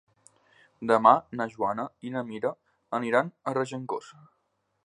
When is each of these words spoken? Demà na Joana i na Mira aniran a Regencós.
Demà 0.91 1.11
na 1.41 1.47
Joana 1.51 1.85
i 2.09 2.13
na 2.17 2.25
Mira 2.31 2.55
aniran 3.01 3.33
a 3.45 3.55
Regencós. 3.59 4.13